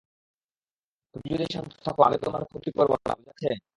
[1.15, 3.49] তুমি যদি শান্ত থাকো আমি তোমার ক্ষতি করবো না, বুঝা গেছে?